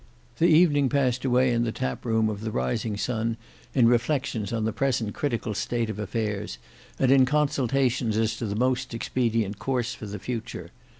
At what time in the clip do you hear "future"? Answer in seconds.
10.17-10.71